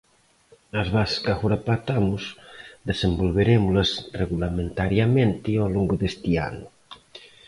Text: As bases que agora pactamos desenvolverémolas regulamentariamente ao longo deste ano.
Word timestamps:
As 0.81 0.87
bases 0.95 1.21
que 1.23 1.31
agora 1.33 1.63
pactamos 1.67 2.23
desenvolverémolas 2.89 3.89
regulamentariamente 4.21 5.49
ao 5.55 5.69
longo 5.75 5.95
deste 6.01 6.31
ano. 6.49 6.67